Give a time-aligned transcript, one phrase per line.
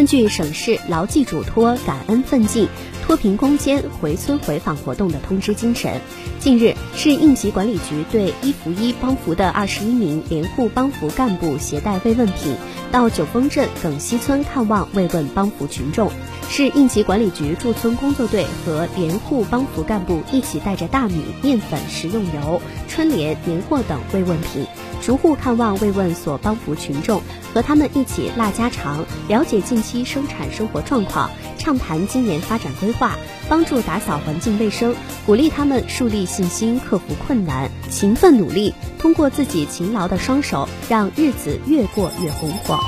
[0.00, 2.66] 根据省市牢记嘱托、感恩奋进、
[3.04, 6.00] 脱贫攻坚、回村回访活动的通知精神，
[6.38, 12.56] 近日，市应急管理局对一扶一帮扶的二十一名联户帮扶干部携带慰问品，
[12.90, 16.10] 到九峰镇耿溪村看望慰问帮扶群众。
[16.48, 24.66] 市应急管理局驻村工作队和联户帮扶干部一起带着大米、面粉、食用油、春联、年货等慰问品，
[25.02, 27.22] 逐户看望慰问所帮扶群众，
[27.54, 33.16] 和他们一起拉家常，了解近期生产生活状况，畅谈今年发展规划，
[33.48, 42.78] 帮助打扫环境卫生，鼓励他们树立信心，克服困难，勤奋努力，通过自己勤劳的双手，让日子越过越红火。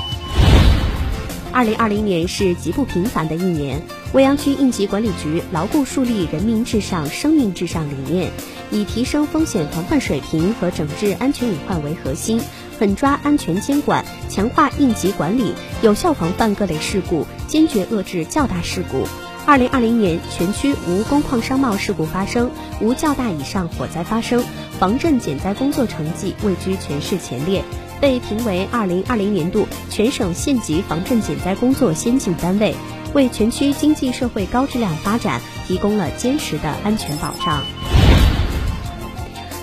[1.51, 8.31] 二零二零年是极不平凡的一年，未央区应急管理局牢固树立人民至上、生命至上理念，
[8.73, 12.41] 以提升风险防范水平和整治安全隐患为核心，
[12.79, 19.07] 狠抓安全监管，强化应急管理，有效防范各类事故，坚决遏制较大事故。
[19.45, 22.49] 二零二零年，全区无工矿商贸事故发生，
[22.81, 24.43] 无较大以上火灾发生，
[24.79, 27.63] 防震减灾工作成绩位居全市前列。
[28.01, 32.75] 被评为二零二零年度全省县级防震减灾工作先进单位，
[33.13, 37.61] 为全区经济社会高质量发展提供了坚实的安全保障。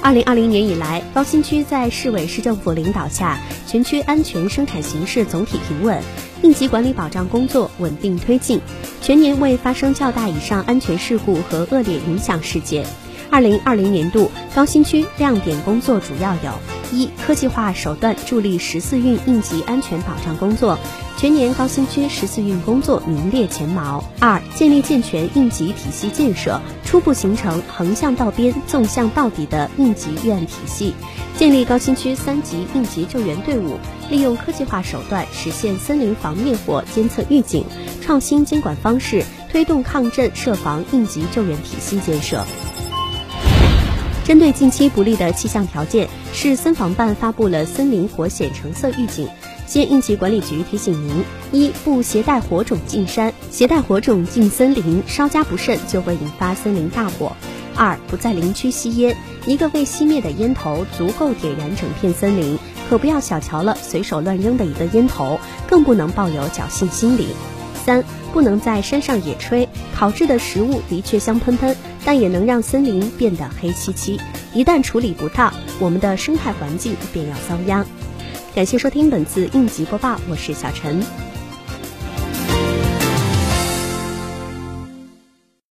[0.03, 6.03] 二零二零年以来，高新区在市委市政府领导下，全区安全生产形势总体平稳，
[6.43, 8.61] 应急管理保障工作稳定推进，
[9.03, 12.87] 全年未发生较大以上安全事故和恶劣影响事件。
[13.31, 16.53] 二零二零年度高新区亮点工作主要有。
[16.93, 20.77] 一、科技化手段助力十四运应急安全保障工作，
[21.17, 24.03] 全年高新区十四运工作名列前茅。
[24.19, 30.93] 二、建立健全应急体系建设，初步形成横向到边、纵向到底的应急预案体系，
[31.37, 33.79] 建立高新区三级应急救援队伍，
[34.11, 37.65] 利用科技化手段实现森林防灭火监测预警，
[38.01, 42.45] 创新监管方式，推动抗震设防应急救援体系建设。
[44.25, 49.29] 针对近期不利的气象条件，市森防办发布了森林火险橙色预警。
[49.67, 57.33] 县应急管理局提醒您：一、不携带火种进山，携带火种进森林，稍加不慎就会引发森林大火；
[57.77, 59.17] 二、不在林区吸烟，
[59.47, 62.59] 一个未熄灭的烟头足够点燃整片森林，
[62.89, 65.39] 可不要小瞧了随手乱扔的一个烟头，
[65.69, 67.29] 更不能抱有侥幸心理。
[67.85, 74.21] 三、不能在山上野炊，烤制的食物的确香喷喷，但也能让森林变得黑漆漆。
[74.55, 77.87] 一旦处理不当，我们的生态环境便要遭殃。
[78.55, 81.03] 感谢收听本次应急播报，我是小陈。